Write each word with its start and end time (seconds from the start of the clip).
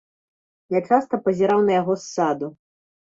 Я 0.75 0.79
часта 0.89 1.19
пазіраў 1.27 1.59
на 1.67 1.77
яго 1.81 1.99
з 2.05 2.09
саду. 2.17 2.47